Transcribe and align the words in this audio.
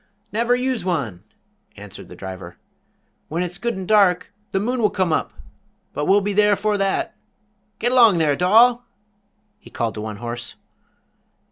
"Never 0.31 0.55
use 0.55 0.83
one," 0.83 1.21
answered 1.77 2.09
the 2.09 2.15
driver. 2.15 2.57
"When 3.27 3.43
it's 3.43 3.59
good 3.59 3.77
and 3.77 3.87
dark 3.87 4.33
the 4.49 4.59
moon 4.59 4.79
will 4.81 4.89
come 4.89 5.13
up, 5.13 5.31
but 5.93 6.05
we'll 6.05 6.21
be 6.21 6.33
there 6.33 6.55
'fore 6.55 6.79
that. 6.79 7.15
Get 7.77 7.91
'long 7.91 8.17
there, 8.17 8.35
Doll!" 8.35 8.83
he 9.59 9.69
called 9.69 9.93
to 9.93 10.01
one 10.01 10.17
horse. 10.17 10.55